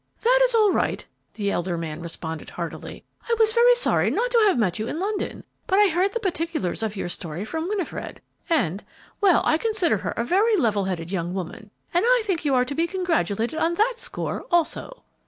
"That 0.21 0.39
is 0.43 0.55
all 0.55 0.71
right," 0.71 1.05
the 1.35 1.51
elder 1.51 1.77
man 1.77 2.01
responded 2.01 2.49
heartily; 2.49 3.03
"I 3.29 3.35
was 3.37 3.53
very 3.53 3.75
sorry 3.75 4.09
not 4.09 4.31
to 4.31 4.43
have 4.47 4.57
met 4.57 4.79
you 4.79 4.87
in 4.87 4.99
London, 4.99 5.43
but 5.67 5.77
I 5.77 5.89
heard 5.89 6.11
the 6.13 6.19
particulars 6.19 6.81
of 6.81 6.95
your 6.95 7.07
story 7.07 7.45
from 7.45 7.67
Winifred, 7.67 8.19
and 8.49 8.83
well, 9.21 9.43
I 9.45 9.59
consider 9.59 9.97
her 9.97 10.15
a 10.17 10.23
very 10.25 10.57
level 10.57 10.85
headed 10.85 11.11
young 11.11 11.35
woman, 11.35 11.69
and 11.93 12.03
I 12.03 12.23
think 12.25 12.43
you 12.43 12.55
are 12.55 12.65
to 12.65 12.73
be 12.73 12.87
congratulated 12.87 13.59
on 13.59 13.75
that 13.75 13.99
score 13.99 14.47
also." 14.49 15.03